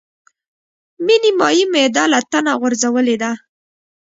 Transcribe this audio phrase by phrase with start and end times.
[1.05, 3.31] مې نيمایي معده له تنه غورځولې ده.